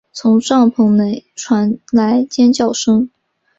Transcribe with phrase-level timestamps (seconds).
[0.13, 3.07] 从帐篷内传来尖叫声